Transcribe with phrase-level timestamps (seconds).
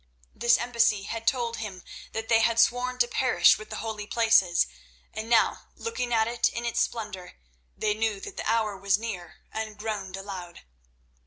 [0.33, 4.65] This embassy had told him that they had sworn to perish with the holy Places,
[5.13, 7.33] and now, looking at it in its splendour,
[7.77, 10.61] they knew that the hour was near, and groaned aloud.